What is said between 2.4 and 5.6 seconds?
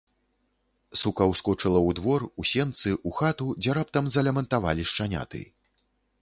у сенцы, у хату, дзе раптам залямантавалі шчаняты.